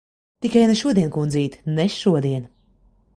Tikai 0.43 0.63
ne 0.71 0.77
šodien, 0.79 1.11
kundzīt. 1.17 1.59
Ne 1.75 1.85
šodien! 1.99 2.49